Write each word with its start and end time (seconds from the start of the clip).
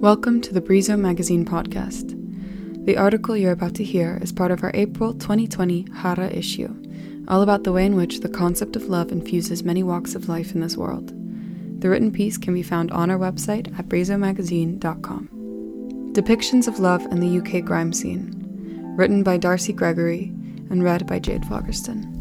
Welcome 0.00 0.42
to 0.42 0.52
the 0.52 0.60
Brizo 0.60 0.98
Magazine 0.98 1.46
podcast. 1.46 2.14
The 2.84 2.98
article 2.98 3.34
you're 3.34 3.52
about 3.52 3.74
to 3.76 3.82
hear 3.82 4.18
is 4.20 4.30
part 4.30 4.50
of 4.50 4.62
our 4.62 4.70
April 4.74 5.14
2020 5.14 5.86
Hara 5.94 6.26
issue, 6.26 6.68
all 7.28 7.40
about 7.40 7.64
the 7.64 7.72
way 7.72 7.86
in 7.86 7.96
which 7.96 8.20
the 8.20 8.28
concept 8.28 8.76
of 8.76 8.90
love 8.90 9.10
infuses 9.10 9.64
many 9.64 9.82
walks 9.82 10.14
of 10.14 10.28
life 10.28 10.54
in 10.54 10.60
this 10.60 10.76
world. 10.76 11.14
The 11.80 11.88
written 11.88 12.12
piece 12.12 12.36
can 12.36 12.52
be 12.52 12.62
found 12.62 12.90
on 12.90 13.10
our 13.10 13.16
website 13.18 13.76
at 13.78 13.88
brizomagazine.com. 13.88 15.28
Depictions 16.12 16.68
of 16.68 16.78
Love 16.78 17.00
in 17.06 17.20
the 17.20 17.38
UK 17.38 17.64
Grime 17.64 17.94
Scene, 17.94 18.94
written 18.98 19.22
by 19.22 19.38
Darcy 19.38 19.72
Gregory 19.72 20.24
and 20.68 20.84
read 20.84 21.06
by 21.06 21.18
Jade 21.18 21.44
Fogerston. 21.44 22.16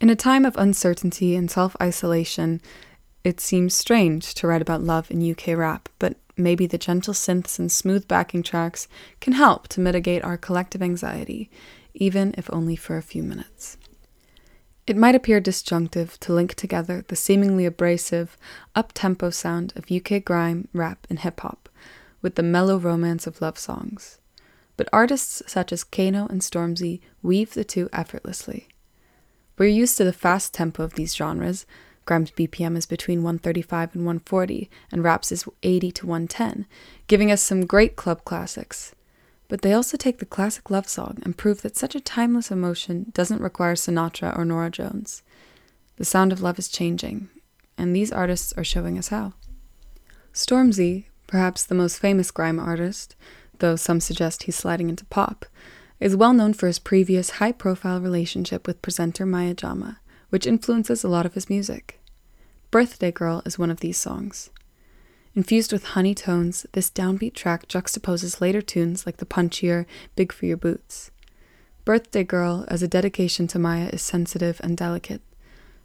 In 0.00 0.10
a 0.10 0.16
time 0.16 0.44
of 0.44 0.56
uncertainty 0.56 1.34
and 1.34 1.50
self 1.50 1.76
isolation, 1.82 2.60
it 3.24 3.40
seems 3.40 3.74
strange 3.74 4.34
to 4.34 4.46
write 4.46 4.62
about 4.62 4.82
love 4.82 5.10
in 5.10 5.30
UK 5.30 5.48
rap, 5.56 5.88
but 5.98 6.16
maybe 6.36 6.66
the 6.66 6.78
gentle 6.78 7.14
synths 7.14 7.58
and 7.58 7.70
smooth 7.70 8.08
backing 8.08 8.42
tracks 8.42 8.88
can 9.20 9.34
help 9.34 9.68
to 9.68 9.80
mitigate 9.80 10.24
our 10.24 10.36
collective 10.36 10.82
anxiety, 10.82 11.50
even 11.94 12.34
if 12.36 12.52
only 12.52 12.76
for 12.76 12.96
a 12.96 13.02
few 13.02 13.22
minutes. 13.22 13.76
It 14.86 14.96
might 14.96 15.14
appear 15.14 15.40
disjunctive 15.40 16.18
to 16.20 16.32
link 16.32 16.54
together 16.54 17.04
the 17.06 17.14
seemingly 17.14 17.64
abrasive, 17.64 18.36
up 18.74 18.92
tempo 18.92 19.30
sound 19.30 19.72
of 19.76 19.90
UK 19.90 20.24
grime, 20.24 20.66
rap, 20.72 21.06
and 21.08 21.20
hip 21.20 21.40
hop 21.40 21.68
with 22.20 22.34
the 22.34 22.42
mellow 22.42 22.78
romance 22.78 23.26
of 23.26 23.40
love 23.40 23.58
songs. 23.58 24.18
But 24.76 24.88
artists 24.92 25.42
such 25.46 25.72
as 25.72 25.84
Kano 25.84 26.26
and 26.28 26.40
Stormzy 26.40 27.00
weave 27.22 27.54
the 27.54 27.64
two 27.64 27.88
effortlessly. 27.92 28.68
We're 29.58 29.68
used 29.68 29.96
to 29.98 30.04
the 30.04 30.12
fast 30.12 30.54
tempo 30.54 30.82
of 30.82 30.94
these 30.94 31.14
genres, 31.14 31.66
Grime's 32.04 32.30
BPM 32.32 32.76
is 32.76 32.86
between 32.86 33.22
135 33.22 33.94
and 33.94 34.04
140, 34.04 34.68
and 34.90 35.04
Rap's 35.04 35.30
is 35.30 35.44
80 35.62 35.92
to 35.92 36.06
110, 36.06 36.66
giving 37.06 37.30
us 37.30 37.42
some 37.42 37.66
great 37.66 37.96
club 37.96 38.24
classics. 38.24 38.94
But 39.48 39.62
they 39.62 39.72
also 39.72 39.96
take 39.96 40.18
the 40.18 40.26
classic 40.26 40.70
love 40.70 40.88
song 40.88 41.18
and 41.22 41.36
prove 41.36 41.62
that 41.62 41.76
such 41.76 41.94
a 41.94 42.00
timeless 42.00 42.50
emotion 42.50 43.12
doesn't 43.14 43.42
require 43.42 43.74
Sinatra 43.74 44.36
or 44.36 44.44
Norah 44.44 44.70
Jones. 44.70 45.22
The 45.96 46.04
sound 46.04 46.32
of 46.32 46.40
love 46.40 46.58
is 46.58 46.68
changing, 46.68 47.28
and 47.78 47.94
these 47.94 48.10
artists 48.10 48.52
are 48.54 48.64
showing 48.64 48.98
us 48.98 49.08
how. 49.08 49.34
Stormzy, 50.32 51.04
perhaps 51.26 51.64
the 51.64 51.74
most 51.74 51.98
famous 51.98 52.30
grime 52.30 52.58
artist, 52.58 53.14
though 53.58 53.76
some 53.76 54.00
suggest 54.00 54.44
he's 54.44 54.56
sliding 54.56 54.88
into 54.88 55.04
pop, 55.04 55.46
is 56.00 56.16
well 56.16 56.32
known 56.32 56.52
for 56.52 56.66
his 56.66 56.78
previous 56.78 57.30
high 57.30 57.52
profile 57.52 58.00
relationship 58.00 58.66
with 58.66 58.82
presenter 58.82 59.24
Maya 59.24 59.54
Jama 59.54 60.00
which 60.32 60.46
influences 60.46 61.04
a 61.04 61.08
lot 61.08 61.26
of 61.26 61.34
his 61.34 61.50
music. 61.50 62.00
Birthday 62.70 63.12
Girl 63.12 63.42
is 63.44 63.58
one 63.58 63.70
of 63.70 63.80
these 63.80 63.98
songs. 63.98 64.48
Infused 65.34 65.74
with 65.74 65.84
honey 65.88 66.14
tones, 66.14 66.64
this 66.72 66.90
downbeat 66.90 67.34
track 67.34 67.68
juxtaposes 67.68 68.40
later 68.40 68.62
tunes 68.62 69.04
like 69.04 69.18
the 69.18 69.26
punchier 69.26 69.84
Big 70.16 70.32
for 70.32 70.46
Your 70.46 70.56
Boots. 70.56 71.10
Birthday 71.84 72.24
Girl, 72.24 72.64
as 72.68 72.82
a 72.82 72.88
dedication 72.88 73.46
to 73.48 73.58
Maya, 73.58 73.90
is 73.92 74.00
sensitive 74.00 74.58
and 74.64 74.74
delicate. 74.74 75.20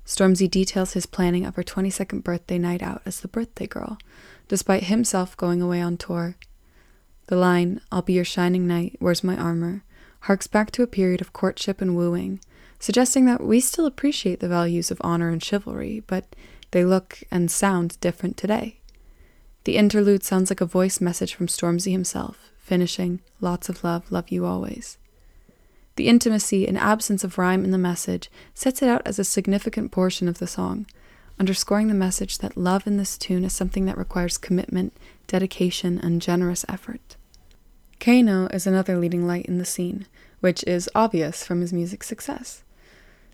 Stormzy 0.06 0.50
details 0.50 0.94
his 0.94 1.06
planning 1.06 1.46
of 1.46 1.58
her 1.58 1.64
22nd 1.64 2.24
birthday 2.24 2.58
night 2.58 2.82
out 2.82 3.02
as 3.06 3.20
the 3.20 3.28
birthday 3.28 3.68
girl, 3.68 3.98
despite 4.48 4.84
himself 4.84 5.36
going 5.36 5.62
away 5.62 5.82
on 5.82 5.98
tour. 5.98 6.38
The 7.26 7.36
line, 7.36 7.82
I'll 7.92 8.02
be 8.02 8.14
your 8.14 8.24
shining 8.24 8.66
knight, 8.66 8.96
where's 9.00 9.26
my 9.26 9.36
armor, 9.36 9.84
harks 10.22 10.48
back 10.48 10.72
to 10.72 10.84
a 10.84 10.88
period 10.88 11.20
of 11.20 11.34
courtship 11.34 11.82
and 11.82 11.98
wooing, 11.98 12.40
suggesting 12.80 13.26
that 13.26 13.44
we 13.44 13.60
still 13.60 13.86
appreciate 13.86 14.40
the 14.40 14.48
values 14.48 14.92
of 14.92 15.02
honor 15.02 15.30
and 15.30 15.44
chivalry, 15.44 16.04
but 16.08 16.36
they 16.72 16.84
look 16.84 17.24
and 17.32 17.50
sound 17.50 18.00
different 18.02 18.38
today. 18.38 18.80
The 19.64 19.78
interlude 19.78 20.24
sounds 20.24 20.50
like 20.50 20.62
a 20.62 20.66
voice 20.66 21.02
message 21.02 21.34
from 21.34 21.48
Stormzy 21.48 21.92
himself, 21.92 22.52
finishing, 22.58 23.22
Lots 23.42 23.70
of 23.70 23.84
love, 23.84 24.12
love 24.12 24.30
you 24.30 24.46
always. 24.46 24.98
The 25.98 26.08
intimacy 26.08 26.68
and 26.68 26.78
absence 26.78 27.24
of 27.24 27.38
rhyme 27.38 27.64
in 27.64 27.72
the 27.72 27.78
message 27.78 28.30
sets 28.54 28.82
it 28.82 28.88
out 28.88 29.02
as 29.06 29.18
a 29.18 29.24
significant 29.24 29.92
portion 29.92 30.28
of 30.28 30.38
the 30.38 30.48
song, 30.48 30.86
underscoring 31.40 31.88
the 31.88 31.94
message 31.94 32.38
that 32.38 32.56
love 32.56 32.86
in 32.86 32.98
this 32.98 33.18
tune 33.18 33.44
is 33.44 33.54
something 33.54 33.86
that 33.86 33.98
requires 33.98 34.38
commitment, 34.38 34.96
dedication, 35.26 36.00
and 36.00 36.22
generous 36.22 36.66
effort. 36.70 37.16
Kano 38.00 38.46
is 38.48 38.68
another 38.68 38.98
leading 38.98 39.26
light 39.26 39.48
in 39.48 39.58
the 39.58 39.66
scene, 39.66 40.06
which 40.40 40.64
is 40.66 40.90
obvious 40.94 41.46
from 41.46 41.62
his 41.62 41.74
music 41.74 42.04
success. 42.04 42.64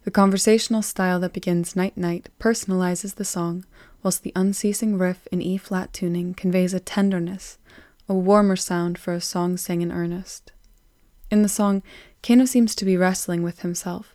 The 0.04 0.12
conversational 0.12 0.82
style 0.82 1.22
that 1.22 1.32
begins 1.32 1.78
Night 1.78 1.98
Night 1.98 2.30
personalizes 2.38 3.16
the 3.16 3.24
song, 3.24 3.66
whilst 4.02 4.24
the 4.24 4.34
unceasing 4.36 4.98
riff 4.98 5.28
in 5.32 5.42
E 5.42 5.58
flat 5.58 5.94
tuning 5.94 6.34
conveys 6.34 6.74
a 6.74 6.80
tenderness, 6.82 7.58
a 8.10 8.14
warmer 8.14 8.58
sound 8.58 8.98
for 8.98 9.14
a 9.14 9.22
song 9.22 9.56
sang 9.56 9.82
in 9.82 9.94
earnest. 9.94 10.52
In 11.32 11.42
the 11.42 11.50
song, 11.50 11.84
Kano 12.22 12.44
seems 12.44 12.76
to 12.76 12.86
be 12.86 12.98
wrestling 12.98 13.44
with 13.44 13.62
himself, 13.62 14.14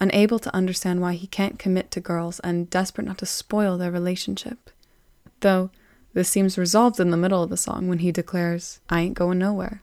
unable 0.00 0.38
to 0.38 0.54
understand 0.54 1.00
why 1.00 1.14
he 1.14 1.26
can't 1.26 1.58
commit 1.58 1.90
to 1.92 2.00
girls 2.00 2.38
and 2.40 2.68
desperate 2.68 3.06
not 3.06 3.18
to 3.18 3.26
spoil 3.26 3.78
their 3.78 3.90
relationship. 3.90 4.70
Though, 5.40 5.70
this 6.12 6.28
seems 6.28 6.58
resolved 6.58 7.00
in 7.00 7.10
the 7.10 7.16
middle 7.16 7.42
of 7.42 7.48
the 7.48 7.56
song 7.56 7.88
when 7.88 8.00
he 8.00 8.12
declares, 8.12 8.80
I 8.90 9.00
ain't 9.00 9.14
going 9.14 9.38
nowhere. 9.38 9.82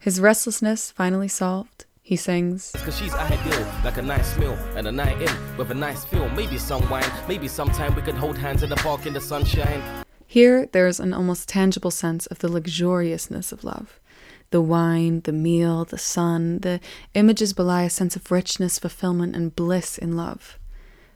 His 0.00 0.20
restlessness 0.20 0.90
finally 0.90 1.28
solved, 1.28 1.84
he 2.08 2.16
sings. 2.16 2.72
Cause 2.86 2.96
she's 2.96 3.12
ideal, 3.12 3.70
like 3.84 3.98
a 3.98 4.02
nice 4.02 4.34
meal 4.38 4.54
and 4.76 4.86
a 4.86 4.90
night 4.90 5.20
in 5.20 5.56
with 5.58 5.70
a 5.70 5.74
nice 5.74 6.06
feel. 6.06 6.26
Maybe 6.30 6.56
some 6.56 6.88
wine, 6.88 7.04
maybe 7.28 7.48
sometime 7.48 7.94
we 7.94 8.00
could 8.00 8.14
hold 8.14 8.38
hands 8.38 8.62
in 8.62 8.70
the 8.70 8.76
park 8.76 9.04
in 9.04 9.12
the 9.12 9.20
sunshine. 9.20 9.82
Here, 10.26 10.64
there's 10.72 11.00
an 11.00 11.12
almost 11.12 11.50
tangible 11.50 11.90
sense 11.90 12.24
of 12.28 12.38
the 12.38 12.48
luxuriousness 12.48 13.52
of 13.52 13.62
love. 13.62 14.00
The 14.52 14.62
wine, 14.62 15.20
the 15.24 15.34
meal, 15.34 15.84
the 15.84 15.98
sun, 15.98 16.60
the 16.60 16.80
images 17.12 17.52
belie 17.52 17.82
a 17.82 17.90
sense 17.90 18.16
of 18.16 18.30
richness, 18.30 18.78
fulfillment, 18.78 19.36
and 19.36 19.54
bliss 19.54 19.98
in 19.98 20.16
love. 20.16 20.58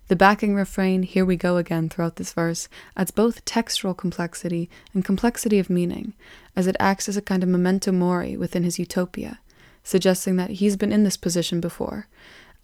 The 0.09 0.17
backing 0.17 0.55
refrain, 0.55 1.05
Here 1.05 1.25
We 1.25 1.37
Go 1.37 1.57
Again, 1.57 1.89
throughout 1.89 2.17
this 2.17 2.35
verse, 2.35 2.69
adds 2.99 3.11
both 3.11 3.47
textural 3.47 3.97
complexity 3.97 4.69
and 4.93 5.03
complexity 5.03 5.59
of 5.59 5.71
meaning, 5.71 6.13
as 6.55 6.67
it 6.67 6.77
acts 6.79 7.09
as 7.09 7.17
a 7.17 7.23
kind 7.23 7.43
of 7.43 7.49
memento 7.49 7.93
mori 7.93 8.37
within 8.37 8.63
his 8.63 8.79
utopia, 8.79 9.39
suggesting 9.83 10.37
that 10.37 10.51
he's 10.51 10.77
been 10.77 10.93
in 10.93 11.05
this 11.05 11.17
position 11.17 11.61
before, 11.61 12.09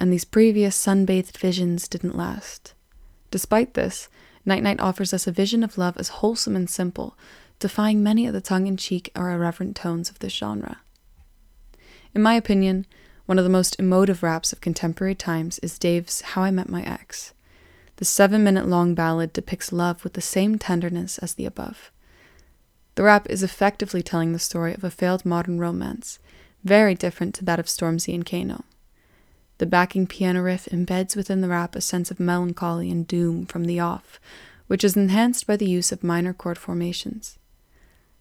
and 0.01 0.13
these 0.13 0.25
previous 0.25 0.77
sun-bathed 0.77 1.37
visions 1.37 1.89
didn't 1.89 2.17
last. 2.17 2.75
Despite 3.31 3.75
this, 3.75 4.09
Night 4.45 4.63
Night 4.63 4.81
offers 4.81 5.13
us 5.13 5.27
a 5.27 5.33
vision 5.33 5.63
of 5.63 5.77
love 5.77 5.97
as 5.97 6.09
wholesome 6.09 6.57
and 6.57 6.71
simple, 6.71 7.19
defying 7.59 8.03
many 8.03 8.27
of 8.27 8.33
the 8.33 8.41
tongue-in-cheek 8.41 9.11
or 9.17 9.31
irreverent 9.31 9.77
tones 9.77 10.09
of 10.09 10.21
this 10.21 10.33
genre. 10.33 10.79
In 12.15 12.23
my 12.23 12.35
opinion, 12.35 12.87
one 13.27 13.39
of 13.39 13.45
the 13.45 13.51
most 13.51 13.79
emotive 13.79 14.23
raps 14.23 14.53
of 14.53 14.61
contemporary 14.61 15.15
times 15.15 15.59
is 15.59 15.79
Dave's 15.79 16.23
How 16.23 16.43
I 16.43 16.51
Met 16.51 16.69
My 16.69 16.83
Ex. 16.83 17.35
The 17.97 18.05
seven 18.05 18.43
minute 18.45 18.67
long 18.67 18.95
ballad 18.95 19.33
depicts 19.33 19.73
love 19.73 20.05
with 20.05 20.15
the 20.15 20.21
same 20.21 20.57
tenderness 20.57 21.19
as 21.19 21.35
the 21.35 21.45
above. 21.45 21.91
The 22.95 23.03
rap 23.03 23.29
is 23.29 23.43
effectively 23.43 24.03
telling 24.03 24.33
the 24.33 24.39
story 24.39 24.73
of 24.73 24.83
a 24.83 24.91
failed 24.91 25.27
modern 25.27 25.59
romance, 25.59 26.19
very 26.69 26.95
different 26.95 27.35
to 27.35 27.45
that 27.47 27.59
of 27.59 27.67
Stormzy 27.67 28.15
and 28.15 28.27
Kano. 28.27 28.65
The 29.57 29.67
backing 29.67 30.07
piano 30.07 30.43
riff 30.43 30.67
embeds 30.67 31.17
within 31.17 31.41
the 31.41 31.49
rap 31.49 31.75
a 31.75 31.81
sense 31.81 32.11
of 32.11 32.21
melancholy 32.21 32.91
and 32.91 33.09
doom 33.09 33.47
from 33.47 33.65
the 33.65 33.81
off, 33.81 34.21
which 34.67 34.85
is 34.85 34.97
enhanced 34.97 35.47
by 35.47 35.57
the 35.57 35.69
use 35.69 35.91
of 35.91 36.05
minor 36.05 36.35
chord 36.35 36.59
formations. 36.59 37.39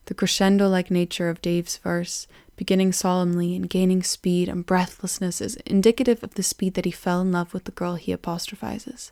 The 0.06 0.14
crescendo 0.14 0.70
like 0.70 0.90
nature 0.90 1.30
of 1.30 1.42
Dave's 1.42 1.78
verse, 1.78 2.26
beginning 2.56 2.94
solemnly 2.94 3.54
and 3.54 3.70
gaining 3.70 4.02
speed 4.02 4.48
and 4.48 4.66
breathlessness, 4.66 5.42
is 5.42 5.58
indicative 5.66 6.24
of 6.24 6.36
the 6.36 6.44
speed 6.44 6.74
that 6.76 6.86
he 6.86 6.92
fell 6.92 7.20
in 7.20 7.34
love 7.34 7.54
with 7.54 7.66
the 7.66 7.72
girl 7.72 7.96
he 7.96 8.14
apostrophizes. 8.14 9.12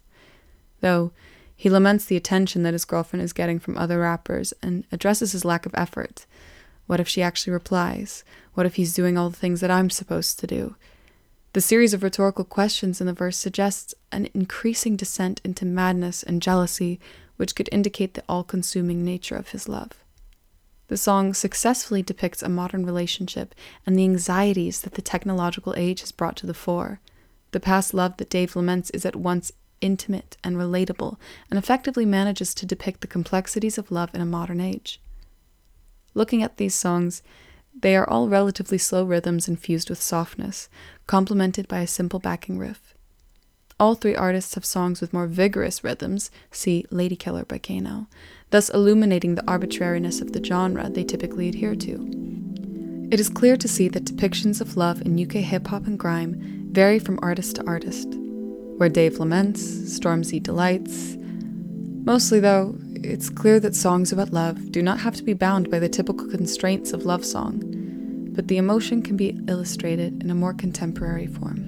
Though 0.79 1.12
he 1.53 1.69
laments 1.69 2.06
the 2.06 2.16
attention 2.16 2.63
that 2.63 2.73
his 2.73 2.85
girlfriend 2.85 3.23
is 3.23 3.34
getting 3.34 3.59
from 3.59 3.78
other 3.78 4.00
rappers 4.00 4.53
and 4.63 4.85
addresses 4.91 5.34
his 5.34 5.43
lack 5.43 5.66
of 5.66 5.76
effort, 5.76 6.26
what 6.87 6.99
if 6.99 7.08
she 7.08 7.22
actually 7.22 7.53
replies? 7.53 8.23
What 8.53 8.66
if 8.66 8.76
he's 8.76 8.93
doing 8.93 9.17
all 9.17 9.29
the 9.29 9.35
things 9.35 9.61
that 9.61 9.72
I'm 9.72 9.90
supposed 9.90 10.40
to 10.40 10.47
do? 10.47 10.76
The 11.53 11.61
series 11.61 11.93
of 11.93 12.03
rhetorical 12.03 12.43
questions 12.43 12.99
in 12.99 13.08
the 13.08 13.14
verse 13.14 13.37
suggests 13.37 13.93
an 14.11 14.28
increasing 14.34 14.96
descent 14.96 15.41
into 15.43 15.66
madness 15.66 16.22
and 16.22 16.41
jealousy, 16.41 16.99
which 17.37 17.55
could 17.55 17.70
indicate 17.72 18.14
the 18.14 18.23
all 18.28 18.43
consuming 18.43 19.03
nature 19.05 19.35
of 19.35 19.49
his 19.49 19.70
love. 19.70 20.03
The 20.87 20.97
song 20.97 21.34
successfully 21.34 22.03
depicts 22.03 22.43
a 22.43 22.49
modern 22.49 22.85
relationship 22.85 23.55
and 23.85 23.97
the 23.97 24.03
anxieties 24.03 24.82
that 24.82 24.93
the 24.93 25.02
technological 25.02 25.73
age 25.76 26.02
has 26.02 26.11
brought 26.11 26.35
to 26.37 26.46
the 26.46 26.53
fore. 26.53 26.99
The 27.52 27.59
past 27.59 27.93
love 27.93 28.17
that 28.17 28.29
Dave 28.29 28.55
laments 28.55 28.90
is 28.91 29.05
at 29.05 29.16
once 29.16 29.52
intimate 29.82 30.37
and 30.43 30.58
relatable, 30.58 31.17
and 31.49 31.58
effectively 31.58 32.05
manages 32.05 32.53
to 32.55 32.66
depict 32.66 33.02
the 33.02 33.08
complexities 33.08 33.78
of 33.78 33.91
love 33.91 34.14
in 34.14 34.22
a 34.22 34.26
modern 34.26 34.59
age. 34.59 34.99
Looking 36.16 36.41
at 36.41 36.58
these 36.58 36.73
songs, 36.73 37.22
they 37.79 37.96
are 37.96 38.09
all 38.09 38.29
relatively 38.29 38.78
slow 38.78 39.03
rhythms 39.03 39.47
infused 39.47 39.90
with 39.90 40.02
softness, 40.02 40.70
complemented 41.06 41.67
by 41.67 41.82
a 41.82 41.88
simple 41.88 42.20
backing 42.20 42.58
riff. 42.58 42.96
All 43.78 43.96
three 43.96 44.16
artists 44.16 44.56
have 44.56 44.64
songs 44.64 45.02
with 45.02 45.12
more 45.12 45.28
vigorous 45.28 45.84
rhythms, 45.84 46.32
see 46.50 46.85
Ladykiller 46.90 47.46
by 47.46 47.58
Kano, 47.58 48.08
thus 48.50 48.70
illuminating 48.70 49.35
the 49.35 49.47
arbitrariness 49.47 50.22
of 50.22 50.32
the 50.32 50.41
genre 50.41 50.90
they 50.90 51.03
typically 51.03 51.50
adhere 51.50 51.76
to. 51.76 52.26
It 53.11 53.20
is 53.20 53.29
clear 53.29 53.58
to 53.58 53.68
see 53.68 53.90
that 53.90 54.06
depictions 54.06 54.61
of 54.61 54.78
love 54.78 55.02
in 55.02 55.22
UK 55.22 55.44
hip 55.44 55.68
hop 55.68 55.85
and 55.85 56.00
grime 56.00 56.70
vary 56.72 57.00
from 57.00 57.20
artist 57.22 57.58
to 57.58 57.68
artist. 57.68 58.08
Where 58.78 58.90
Dave 58.90 59.20
laments, 59.20 59.61
Stormzy 60.00 60.41
delights. 60.41 61.18
Mostly, 62.06 62.40
though, 62.40 62.78
it's 63.05 63.29
clear 63.29 63.59
that 63.59 63.75
songs 63.75 64.11
about 64.11 64.34
love 64.34 64.72
do 64.72 64.81
not 64.81 64.99
have 64.99 65.16
to 65.16 65.23
be 65.23 65.34
bound 65.34 65.69
by 65.69 65.79
the 65.79 65.90
typical 65.90 66.28
constraints 66.28 66.91
of 66.93 67.05
love 67.05 67.23
song, 67.23 67.61
but 68.34 68.47
the 68.47 68.57
emotion 68.57 69.02
can 69.02 69.16
be 69.16 69.40
illustrated 69.47 70.22
in 70.23 70.29
a 70.29 70.35
more 70.35 70.53
contemporary 70.53 71.28
form. 71.28 71.65